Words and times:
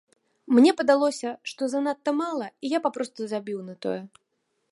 Мне 0.59 0.71
падалося, 0.79 1.33
што 1.51 1.67
занадта 1.73 2.15
мала, 2.21 2.47
і 2.65 2.73
я 2.73 2.79
папросту 2.87 3.21
забіў 3.35 3.59
на 3.69 3.75
тое. 3.87 4.01